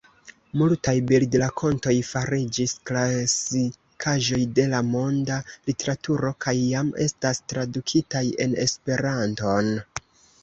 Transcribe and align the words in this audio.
Multaj 0.59 0.93
bildrakontoj 1.09 1.91
fariĝis 2.11 2.71
klasikaĵoj 2.89 4.39
de 4.59 4.65
la 4.71 4.79
monda 4.87 5.37
literaturo 5.71 6.31
kaj 6.47 6.53
jam 6.61 6.89
estas 7.07 7.43
tradukitaj 7.53 8.23
en 8.47 8.57
Esperanton. 8.65 9.71